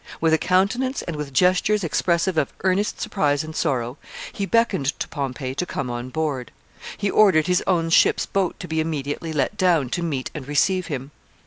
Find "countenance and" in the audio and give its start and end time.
0.39-1.15